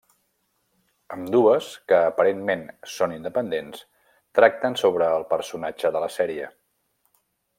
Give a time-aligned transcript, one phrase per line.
[1.15, 2.63] Ambdues, que aparentment
[2.95, 3.83] són independents,
[4.41, 6.49] tracten sobre el personatge de la sèrie.